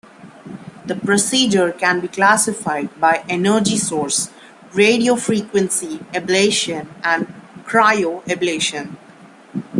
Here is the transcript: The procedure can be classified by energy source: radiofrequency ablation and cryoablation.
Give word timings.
The 0.83 0.95
procedure 0.95 1.71
can 1.71 1.99
be 1.99 2.07
classified 2.07 2.89
by 2.99 3.23
energy 3.29 3.77
source: 3.77 4.31
radiofrequency 4.73 5.99
ablation 6.11 6.87
and 7.03 7.27
cryoablation. 7.65 8.97